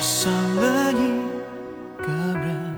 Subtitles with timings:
[0.00, 0.96] 爱上了一
[1.98, 2.74] 个人，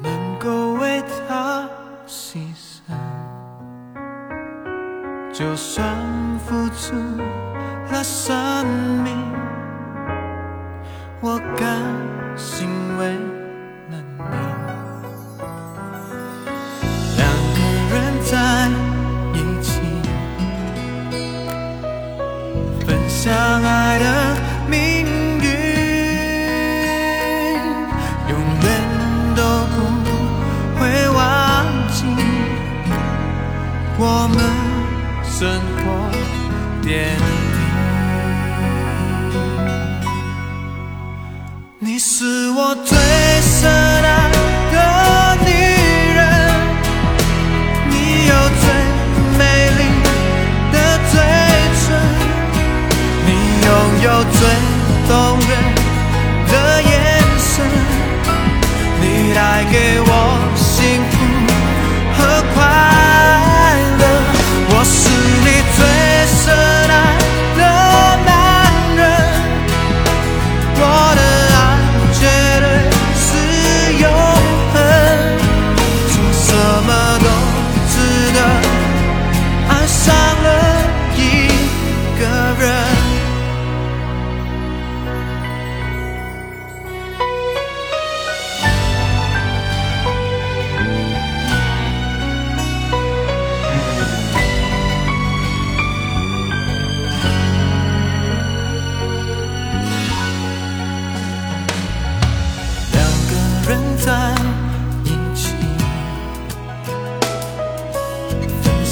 [0.00, 1.68] 能够为他
[2.06, 2.94] 牺牲，
[5.32, 5.84] 就算
[6.46, 6.94] 付出
[7.90, 8.64] 了生
[9.02, 9.16] 命，
[11.20, 11.82] 我甘
[12.36, 12.68] 心
[13.00, 13.14] 为
[13.90, 14.22] 了你。
[17.16, 17.20] 两
[17.56, 17.58] 个
[17.90, 18.70] 人在
[19.34, 19.80] 一起，
[22.86, 24.15] 分享爱的。
[33.98, 34.38] 我们
[35.24, 36.10] 生活
[36.82, 37.22] 点滴。
[41.78, 42.95] 你是我最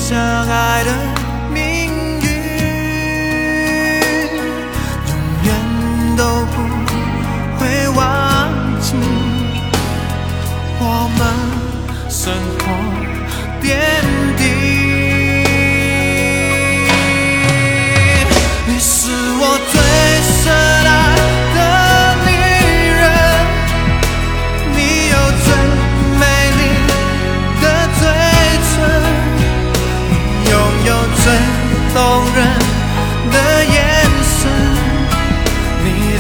[0.07, 0.91] 相爱的
[1.51, 1.63] 命
[2.21, 2.29] 运，
[5.09, 5.11] 永
[5.45, 5.49] 远
[6.15, 6.57] 都不
[7.59, 7.99] 会忘
[8.83, 8.93] 记
[10.79, 10.83] 我
[11.17, 11.21] 们
[12.11, 12.84] 生活。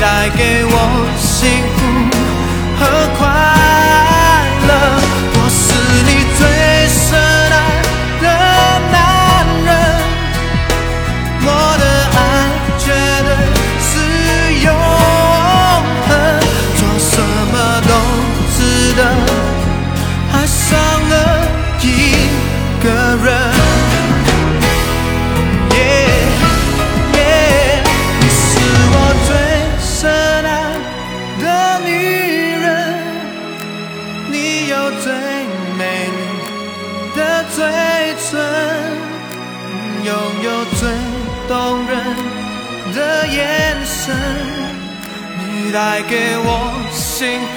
[0.00, 0.76] 带给我
[1.18, 1.78] 幸福
[2.78, 2.82] 和
[3.18, 3.20] 快
[4.68, 4.70] 乐。
[5.36, 5.62] 我是
[6.04, 6.40] 你最
[6.88, 7.04] 深
[7.50, 7.54] 爱
[8.20, 8.26] 的
[8.92, 8.94] 男
[9.64, 9.68] 人，
[11.42, 11.84] 我的
[12.14, 12.18] 爱
[12.78, 12.84] 绝
[13.24, 13.28] 对
[13.80, 13.92] 是
[14.64, 14.68] 永
[16.08, 16.10] 恒，
[16.76, 17.10] 做什
[17.52, 17.54] 么
[17.88, 17.90] 都
[18.54, 18.56] 值
[18.94, 19.00] 得，
[20.32, 20.62] 爱上
[21.08, 21.12] 了
[21.80, 21.84] 一
[22.82, 22.86] 个
[23.24, 23.63] 人。
[40.02, 40.88] 拥有最
[41.46, 41.92] 动人
[42.94, 44.16] 的眼神，
[45.38, 46.48] 你带给我
[46.90, 47.56] 幸福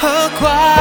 [0.00, 0.02] 和
[0.38, 0.79] 快乐。